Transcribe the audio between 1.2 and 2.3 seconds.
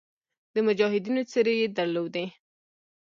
څېرې یې درلودې.